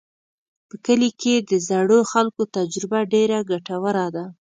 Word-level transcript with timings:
په 0.69 0.75
کلي 0.85 1.11
کې 1.21 1.35
د 1.49 1.51
زړو 1.69 1.99
خلکو 2.11 2.41
تجربه 2.55 2.99
ډېره 3.13 3.37
ګټوره 3.51 4.07
ده. 4.15 4.25